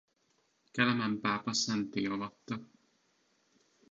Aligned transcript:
Kelemen 0.73 1.19
pápa 1.21 1.53
szentté 1.53 2.05
avatta. 2.05 2.59